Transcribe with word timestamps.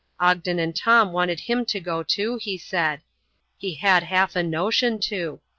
Ogden 0.19 0.57
and 0.57 0.75
Tom 0.75 1.13
wanted 1.13 1.41
him 1.41 1.63
to 1.67 1.79
go 1.79 2.01
too, 2.01 2.37
he 2.41 2.57
said. 2.57 3.01
He 3.55 3.75
had 3.75 4.01
half 4.01 4.35
a 4.35 4.41
notion 4.41 4.99
to. 5.01 5.41